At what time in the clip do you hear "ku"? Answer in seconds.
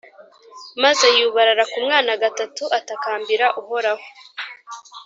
1.71-1.77